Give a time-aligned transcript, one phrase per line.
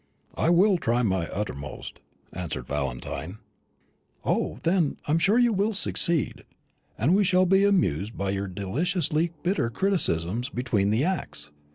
[0.35, 1.99] "I will try my uttermost,"
[2.33, 3.37] answered Valentine.
[4.25, 6.43] "O, then I'm sure you will succeed.
[6.97, 11.51] And we shall be amused by your deliciously bitter criticisms between the acts.